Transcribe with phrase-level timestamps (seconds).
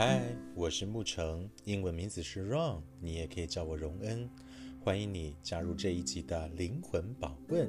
[0.00, 0.22] 嗨，
[0.54, 4.30] 我是牧成，英文名字是 Ron，你也可以叫我荣恩。
[4.80, 7.68] 欢迎你加入这一集的灵魂宝问。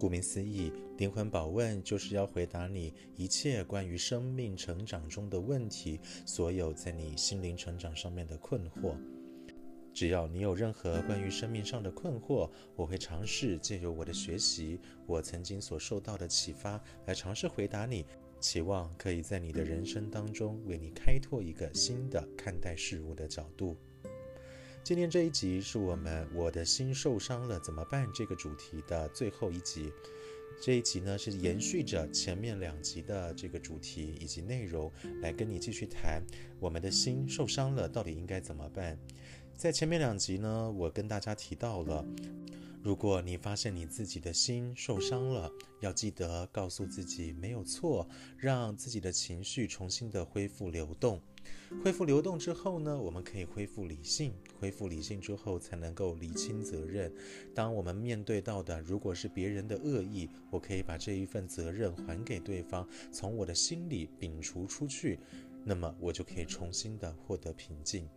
[0.00, 8.96] 顾名思义，灵魂宝问就是要回答你一切关于生命成长中的问题，所有在你心灵成长上面的困惑。
[9.92, 18.06] 只要你有任何关于生命上的困惑，我会尝试借由我的学习，我曾经所受到的启发，来尝试回答你。
[18.42, 23.76] 期望可以在你的人生当中为你开拓一个新的看待事物的角度。
[24.82, 29.92] 今天这一集是我们“我的心受伤了怎么办”这个主题的最后一集。
[30.60, 36.20] 这一集呢是延续着前面两集的这个主题以及内容，来跟你继续谈
[36.58, 38.98] 我们的心受伤了到底应该怎么办。
[39.56, 42.04] 在前面两集呢，我跟大家提到了。
[42.82, 45.48] 如果你发现你自己的心受伤了，
[45.80, 51.22] 要记得告诉自己没有错，让自己的情绪重新的恢复流动。
[51.84, 54.34] 恢复流动之后呢，我们可以恢复理性。
[54.58, 57.12] 恢复理性之后，才能够理清责任。
[57.54, 65.20] 当我们面对到的如果是别人的恶意，我可以把这一份责任还给对方，从我的心里摒除出去，
[65.64, 68.08] 那么我就可以重新的获得平静。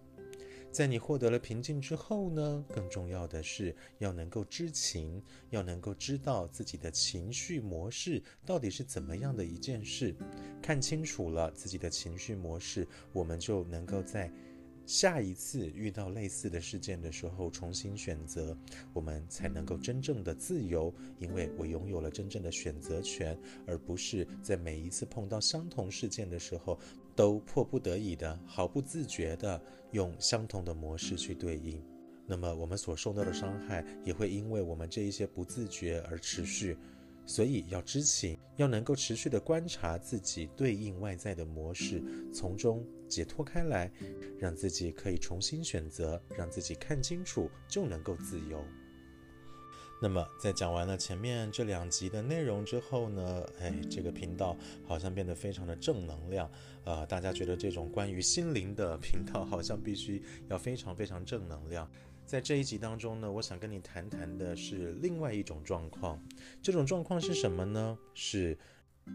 [0.71, 10.13] 在你获得了平静之后呢，更重要的是要能够知情，要能够知道自己的情绪模式到底是怎么样的一件事。
[10.61, 14.31] 看清楚了自己的情绪模式，我们就能够在。
[14.87, 18.55] 下一次遇到类似的事件的时候，重新选择，
[18.93, 26.77] 我们才能够真正的自由，因为我拥有了真正的选择权，而不是在每一次碰到相同事件的时候，
[27.15, 31.81] 都迫不得已的、毫不自觉的用相同的模式去对应。
[32.27, 36.77] 那么我们所受到的伤害，也会因为我们这一些不自觉而持续。
[37.27, 43.91] 所以要知情，要能够持续的观察自己对应外在的模式，从中解脱开来，
[44.37, 48.63] 让自己可以重新选择，让自己看清楚，就能够自由。
[50.01, 56.49] 那么在讲完了前面这两集的内容之后呢，哎，这个频道好像变得非常的正能量，
[56.83, 61.89] 呃，大家觉得这种关于心灵的频道好像必须要非常非常正能量。
[62.25, 66.19] 在这一集当中呢，我想跟你谈谈的是另外一种状况。
[66.61, 67.97] 这种状况是什么呢？
[68.13, 68.57] 是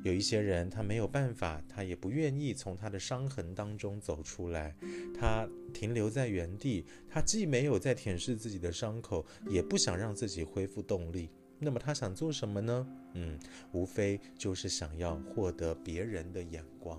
[0.04, 4.74] 有一些人他没有办法，他也不愿意从他的伤痕当中走出来，
[5.18, 11.30] 他停留在原地，他既没有在舔舐自己的伤口，也不想让自己恢复动力。
[11.58, 12.86] 那么他想做什么呢？
[13.14, 13.38] 嗯，
[13.72, 16.98] 无非就是想要获得别人的眼光。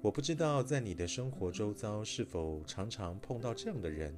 [0.00, 4.14] 我不知道在你的生活周遭是否常常碰到这样的人。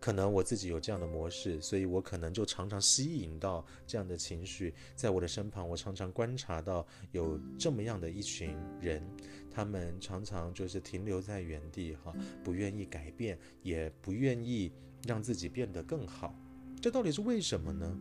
[0.00, 9.02] 可能我自己有这样的模式，所以我可能就常常吸引到这样的情绪，在我的身旁，我常常观察到有这么样的一群人，
[9.50, 12.14] 他们常常就是停留在原地，哈，
[12.44, 14.72] 不愿意改变，也不愿意
[15.04, 16.34] 让自己变得更好。
[16.80, 17.98] 这到底是为什么呢？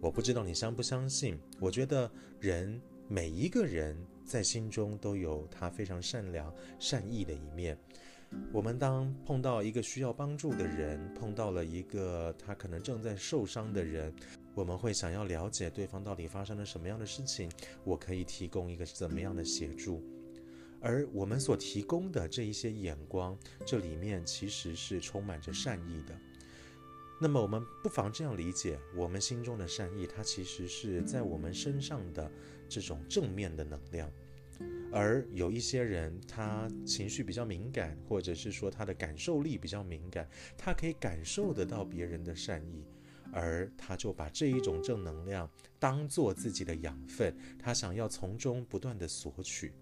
[0.00, 7.76] 我不知道你相不相信，我觉得人每一个人在心中都有他非常善良、善意的一面。
[8.52, 14.12] 我们当碰到一个需要帮助的人，碰到了一个他可能正在受伤的人，
[14.54, 17.50] 我们会想要了解对方到底发生了什么样的事情，
[17.84, 20.02] 我可以提供一个怎么样的协助。
[20.80, 26.14] 而我们所提供的这一些眼光，这里面其实是充满着善意的。
[27.20, 32.28] 那么我们不妨这样理解，我们心中的善意，它其实是在我们身上的
[32.68, 34.10] 这种正面的能量。
[34.92, 40.28] 而有一些人，他情绪比较敏感，或者是说他的感受力比较敏感，
[40.58, 42.84] 他可以感受得到别人的善意，
[43.32, 49.72] 而他就把这一种正能量当做自己的养分，他想要从中不断地索取。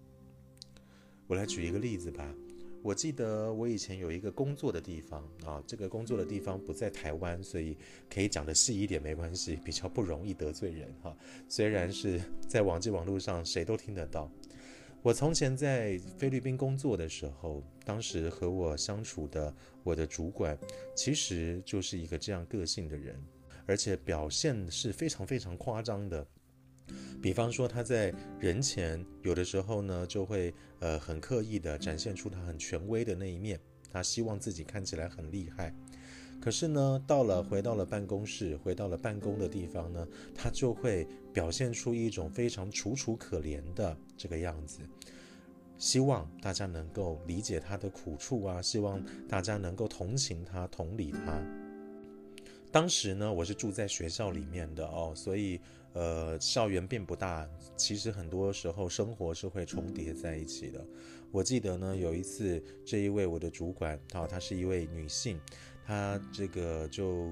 [1.27, 2.33] 我来举一个例子吧，
[2.81, 7.77] 我记得我以前有一个工作的地方啊，这个工作的地方不在台湾，所以
[8.09, 11.13] 可以讲得细一点没关系，比较不容易得罪人哈。
[11.49, 14.31] 虽然是在网际网络上谁都听得到。
[15.03, 19.51] 我从前在菲律宾工作的时候，当时和我相处的
[19.83, 20.55] 我的主管，
[20.95, 23.19] 其实就是一个这样个性的人，
[23.65, 26.25] 而且表现是非常非常夸张的。
[27.19, 33.59] 比方说他在人前，有的时候呢就会呃很刻意的展现出他很权威的那一面，
[33.91, 35.73] 他希望自己看起来很厉害。
[36.41, 44.79] 可是呢，到了回到了办公室，回到了办公的地方呢，他就会表现出一种非常楚楚可怜的这个样子，
[45.77, 48.99] 希望大家能够理解他的苦处啊，希望
[49.29, 51.39] 大家能够同情他、同理他。
[52.71, 55.59] 当时呢，我是住在学校里面的哦，所以
[55.93, 60.83] 呃，校园并不大，其实很多时候生活是会重叠在一起的。
[61.31, 65.37] 我记得呢，有一次这一位我的主管，啊，她是一位女性，
[65.85, 67.31] 他这个就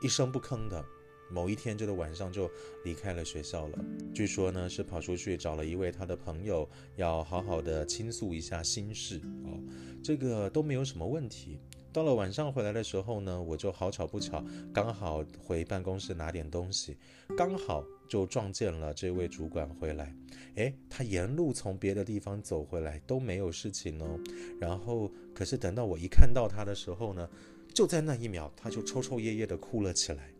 [0.00, 0.84] 一声不吭的。
[1.28, 2.48] 某一天，这个晚上就
[2.84, 3.78] 离开了学校了。
[4.14, 9.20] 据说呢，是跑出去找了一位他的朋友，要好好的倾诉一下心事。
[9.44, 9.58] 哦，
[10.04, 11.58] 这个都没有什么问题。
[11.92, 16.96] 到了晚上回来的时候呢，我就好巧不巧，刚好回办公室拿点东西，
[17.36, 20.14] 刚好就撞见了这位主管回来。
[20.54, 24.20] 诶，他沿路从别的地方走回来都没有事情哦。
[24.60, 27.28] 然后，可是等到我一看到他的时候呢，
[27.76, 30.30] 就在那一秒，他就抽抽噎噎的哭了起来。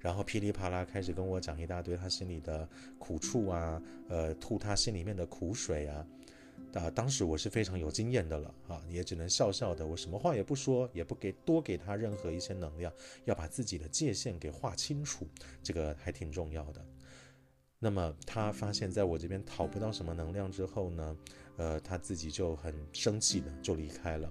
[0.00, 2.68] 然后噼里啪啦开始跟我讲一大堆他心里的
[2.98, 6.06] 苦处啊，呃，吐他心里面的苦水啊。
[6.74, 12.92] 啊，当时我是非常有经验的了啊，也只能笑笑的，我什么话也不说，也不给多给他任何一些能量，
[13.24, 15.26] 要把自己的界限给划清楚，
[15.62, 16.84] 这个还挺重要的。
[17.78, 21.16] 那么他发现在我这边讨不到什么能量之后呢，
[21.56, 24.30] 呃，他自己就很生气的就离开了。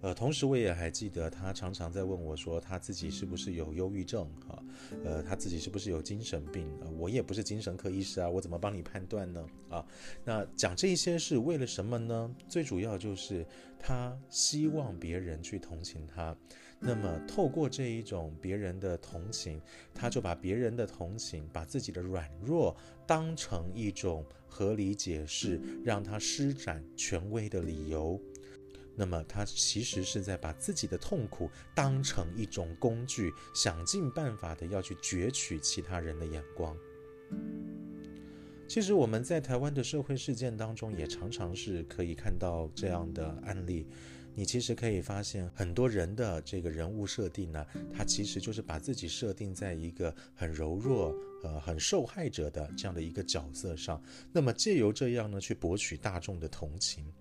[0.00, 4.62] 呃，同时我也还记得，他常常在问我说，他自己是不是有忧郁症啊？
[5.04, 6.70] 呃，他自己是不是有精神病？
[6.80, 9.44] 呃，我也不是精神科医师啊，我怎么帮你判断呢？
[9.68, 9.84] 啊，
[10.24, 12.32] 那讲这些是为了什么呢？
[12.48, 13.44] 最主要就是
[13.78, 16.36] 他希望别人去同情他，
[16.78, 19.60] 那么透过这一种别人的同情，
[19.92, 28.20] 他就把别人的同情，把自己的软弱当成一种合理解释，让他施展权威的理由。
[28.98, 36.76] 那么他其实是在把自己的痛苦当成一种工具，想尽办法的要去攫取其他人的眼光。
[38.66, 43.86] 其实我们在台湾的社会事件当中，也常常是可以看到这样的案例。
[44.34, 51.12] 你其实可以发现，很多人的这个人物设定呢，他其实就是把自己设定在一个很柔弱、
[51.42, 54.00] 呃，很受害者的这样的一个角色上。
[54.32, 57.12] 那么借由这样呢，去博取大众的同情。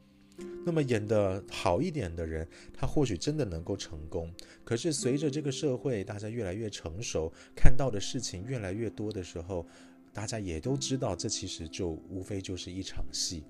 [0.66, 4.32] 那么演得好一点的人，他或许真的能够成功。
[4.64, 9.66] 可是随着这个社会大家越来越成熟，看到的事情越来越多的时候，
[10.14, 13.44] 大家也都知道，这其实就无非就是一场戏。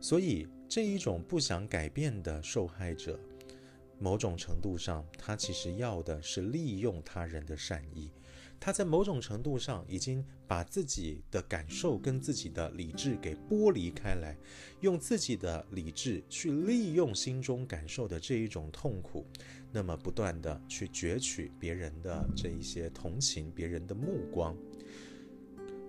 [0.00, 3.18] 所以这一种不想改变的受害者，
[3.98, 8.10] 某种程度上，他其实要的是利用他人的善意。
[8.58, 14.36] 他在某种程度上已经把自己的感受跟自己的理智给剥离开来，
[14.80, 19.26] 用自己的理智去利用心中感受的这一种痛苦，
[19.72, 24.56] 那么不断的去攫取别人的这一些同情，别人的目光。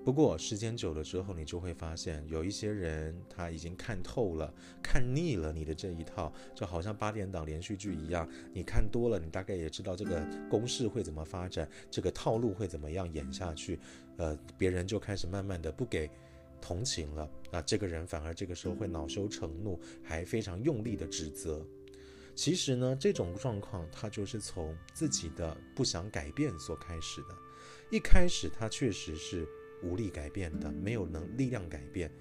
[0.07, 13.77] 不过时间久了之后，你就会发现有一些人他已经看透了、看腻了你的这一套，就好像八点档连续剧一样，你看多了，你大概也知道这个公式会怎么发展，这个套路会怎么样演下去。
[14.15, 16.09] 呃，别人就开始慢慢的不给
[16.61, 21.67] 同情了，那这个人反而这个时候会恼羞成怒，还非常用力的指责。
[22.33, 27.35] 其实呢，这种状况他就是从自己的不想改变所开始的，
[27.91, 29.45] 一开始他确实是。
[29.83, 32.11] 无力改变的，没有能力量改变，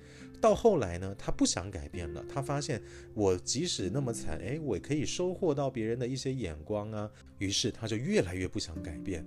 [0.40, 2.24] 到后来呢，他不想改变了。
[2.28, 2.82] 他发现
[3.14, 7.10] 我即使那么惨，哎，我可以收获到别人的一些眼光啊。
[7.38, 9.24] 于是他就越来越不想改变，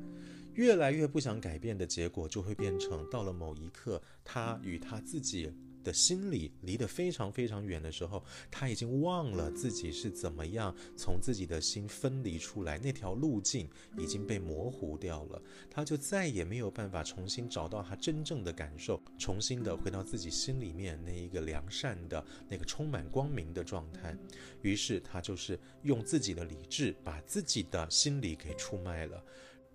[0.53, 5.51] 越来越不想改变的结果就会变成，到了某一刻，他与他自己。
[5.83, 24.15] 的心理离得非常非常远的时候，他已经忘了自己是怎么样从自己的心分离出来，那条路径已经被模糊掉了，他就再也没有办法重新找到他真正的感受，重新的回到自己心里面那一个良善的那个充满光明的状态。
[24.61, 29.23] 于是他就是用自己的理智把自己的心理给出卖了。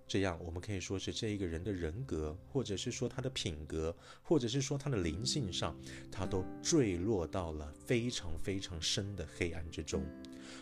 [0.06, 5.76] 这样，我们可以说是这一个人的人格，或者是说他的品格，或者是说他的灵性上，
[6.10, 10.04] 他都坠落到了非常非常深的黑暗之中。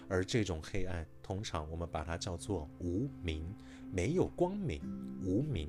[0.08, 3.44] 而这种黑暗，通常我们把它叫做无明，
[3.92, 4.80] 没有光明，
[5.24, 5.68] 无明。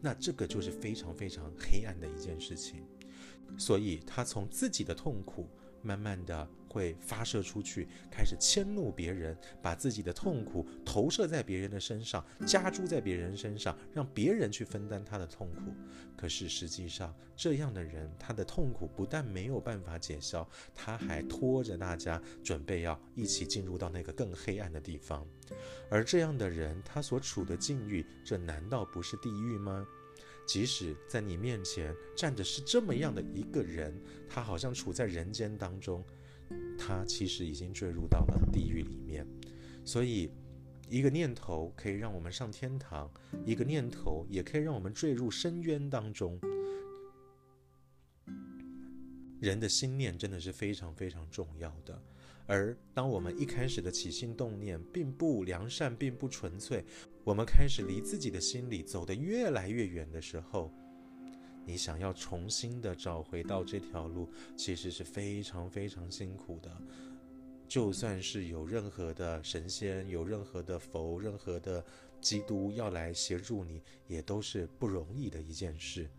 [0.00, 2.82] 那这个就是非常非常黑暗的一件事情。
[3.58, 5.46] 所以，他从自己的痛苦。
[5.82, 15.74] 慢慢的会发射出去，开始迁怒别人，把自己的痛苦投射在别人的身上，加诸在别人身上，让别人去分担他的痛苦。
[16.16, 25.26] 可是实际上，这样的人，他的痛苦不但没有办法解消，他还拖着大家准备要一起进入到那个更黑暗的地方。
[25.90, 29.84] 而这样的人，他所处的境遇，这难道不是地狱吗？
[30.46, 33.94] 即使在你面前站的是这么样的一个人，
[34.28, 36.04] 他好像处在人间当中，
[36.78, 39.26] 他其实已经坠入到了地狱里面。
[39.84, 40.30] 所以，
[40.88, 43.10] 一个念头可以让我们上天堂，
[43.44, 46.38] 一个念头也可以让我们坠入深渊当中。
[49.40, 52.02] 人的心念真的是非常非常重要的，
[52.46, 56.84] 而当我们一开始的起心动念并不良善，并不纯粹，
[57.24, 60.70] 我们开始离自己的心里走得越来越远的时候，
[61.64, 66.70] 你想要重新的找回到这条路，其实是非常非常辛苦的。
[67.68, 71.84] 就算是有任何的神仙，有任何的佛，任何的
[72.20, 76.10] 基督要来协助你，也都是不容易的一件事。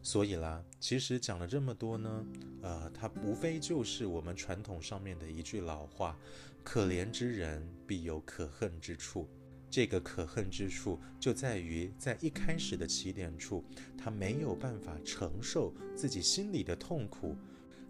[0.00, 2.26] 所以啦，其实讲了这么多呢，
[2.62, 6.16] 呃，它无非就是我们传统上面的一句老话
[6.62, 9.28] ：“可怜之人必有可恨之处。”
[9.72, 13.64] 这个可恨之处就在于在一开始的起点处，
[13.96, 17.34] 他没有办法承受自己心里的痛苦，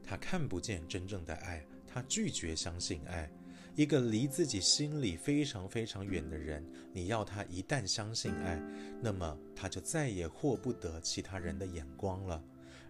[0.00, 3.28] 他看不见真正的爱，他拒绝相信爱。
[3.74, 8.62] 一个离自己心里非常非常远的人，你要他一旦相信爱，
[9.00, 12.40] 那么他就再也获不得其他人的眼光了。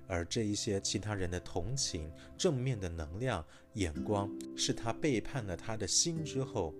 [0.06, 3.42] 而这一些其他人的同情、正面的能量、
[3.74, 6.74] 眼光，是他背叛了他的心之后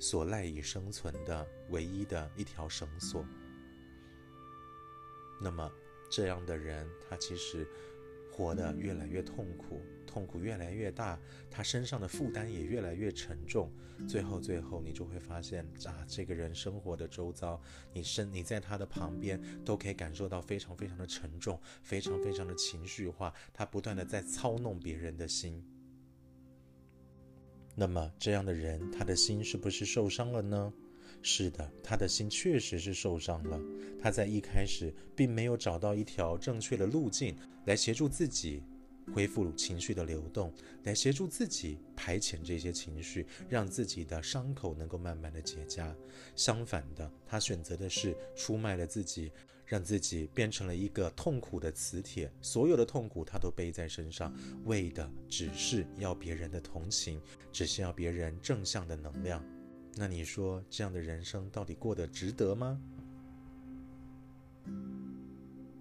[0.00, 3.24] 所赖以生存的唯一的一条绳索。
[5.40, 5.70] 那么
[6.10, 7.64] 这样的人，他其实
[8.32, 9.80] 活得越来越痛苦。
[10.06, 11.16] 痛苦越来越大，
[11.48, 13.70] 他身上的负担也越来越沉重。
[14.08, 23.32] 最后，最后，你就会发现啊，这个人生活的周遭，你身你在他的旁边，都可以感受到非常非常的沉重，非常非常的情绪化。
[23.54, 25.64] 他不断的在操弄别人的心。
[27.80, 30.70] 那么，这样的人，他的心是不是受伤了呢？
[31.22, 33.58] 是的，他的心确实是受伤了。
[33.98, 37.34] 他在一开始并没有找到一条正确的路径
[37.64, 38.62] 来协助自己。
[39.12, 40.52] 恢复情绪的流动，
[40.84, 45.94] 来协助自己排遣这些情绪，让自己的伤口能够慢慢的结痂。
[46.36, 49.32] 相反的，他选择的是出卖了自己，
[49.66, 54.32] 让自己变成了一个痛苦的磁铁，所有的痛苦他都背在身上，
[54.64, 57.20] 为的只是要别人的同情，
[57.52, 59.44] 只是要别人正向的能量。
[59.96, 62.80] 那你说这样的人生到底过得值得吗？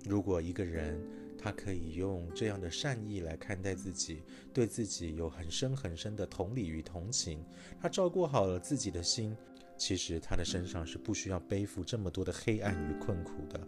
[0.06, 1.00] 如果一个人，
[1.42, 4.22] 他可以用这样的善意来看待自己，
[4.54, 7.42] 对自己有很深很深的同理与同情。
[7.80, 9.34] 他照顾好了自己的心，
[9.78, 13.66] 其实他的身上是不需要背负这么多的黑暗与困苦的。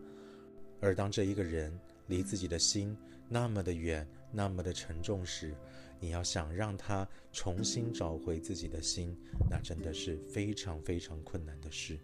[0.81, 2.97] 而当这一个人离自己的心
[3.29, 5.55] 那么的远，那么的沉重时，
[5.97, 9.17] 你要想让他重新找回自己的心，
[9.49, 11.97] 那真的是非常非常困难的事。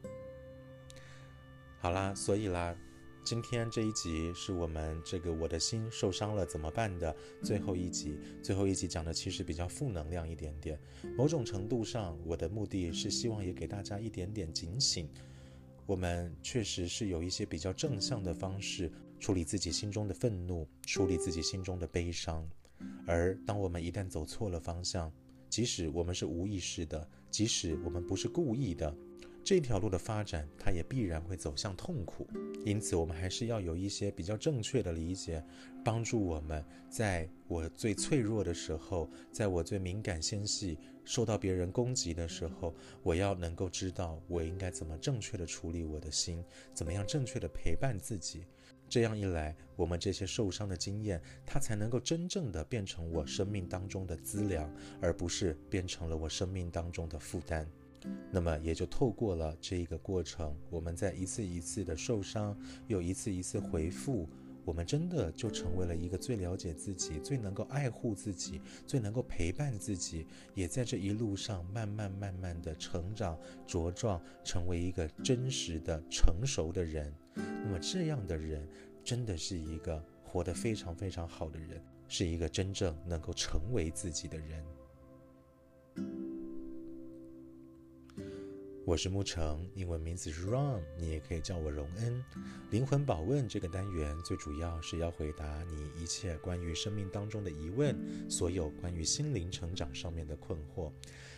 [1.79, 2.74] 好啦，所以啦。
[3.27, 8.17] 今天这一集是我们这个我的心受伤了怎么办的最后一集。
[8.41, 10.79] 最后一集讲的其实比较负能量一点点。
[11.17, 15.10] 某种程度上，我的目的是希望也给大家一点点警醒。
[15.86, 22.48] 我们确实是有一些比较正向的方式处理自己心中的愤怒，处理自己心中的悲伤。
[23.05, 25.12] 而当我们一旦走错了方向，
[25.50, 28.96] 即使我们是无意识的，即使我们不是故意的。
[29.48, 32.27] 这条路的发展，它也必然会走向痛苦，
[32.66, 35.42] 因此我们还是要有一些比较正确的理解，
[35.86, 48.44] 帮助我们在我最脆弱的时候，在我最敏感纤细、受到别人攻击的时候，我要能够知道我应该怎么正确的处理我的心，怎么样正确的陪伴自己。
[48.89, 54.70] 这样一来，我们这些受伤的经验，它才能够真正的变成我生命当中的资粮，
[55.01, 57.66] 而不是变成了我生命当中的负担。
[58.32, 64.28] 那么也就透过了这一个过程，我们在一次一次的受伤，又一次一次回复，
[64.66, 77.14] 我们真的就成为了一个最了解自己、最能够爱护自己、最能够陪伴自己，也在这一路上慢慢慢慢的成长茁壮，成为一个真实的成熟的人。
[77.34, 78.68] 那么这样的人，
[79.04, 84.64] 真的是一个活得非常非常好的人，是一个真正能够成为自己的人。
[88.88, 92.24] 我是沐橙，英文名字是 Ron，你也可以叫我荣恩。
[92.72, 97.94] 灵魂宝问这个单元最主要是要回答你一切关于生命当中的疑问，
[98.29, 100.89] 所有关于心灵成长上面的困惑。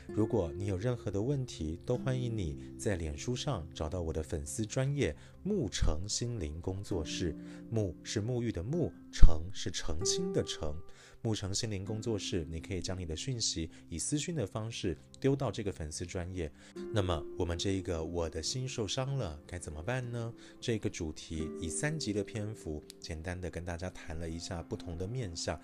[0.07, 7.35] 如果你有任何的问题，都欢迎你在脸书上找到我的粉丝专业沐橙心灵工作室。
[7.73, 10.75] 沐是沐浴的沐，橙是澄清的澄。
[11.21, 16.49] 牧城心灵工作室，你可以将你的讯息以私讯的方式丢到这个粉丝专业。
[16.93, 20.33] 那么，我们这一个我的心受伤了该怎么办呢？
[20.61, 25.59] 这个主题以三集的篇幅，简单的跟大家谈了一下不同的面向，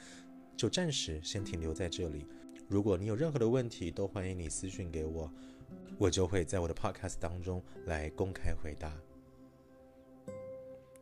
[0.57, 2.27] 就暂时先停留在这里。
[2.67, 5.31] 如果你有任何的问题，都欢迎你私讯给我。
[5.97, 8.93] 我就会在我的 podcast 当中来公开回答。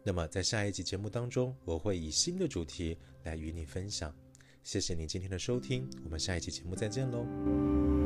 [0.03, 4.13] 那么在下一集节目当中，我会以新的主题来与你分享。
[4.63, 8.02] 谢谢您今天的收听，我们下一期节目再见喽。